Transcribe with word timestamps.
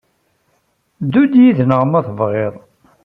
Ddu-d 1.05 1.33
yid-neɣ 1.41 1.81
ma 1.85 1.99
tebɣiḍ. 2.07 2.53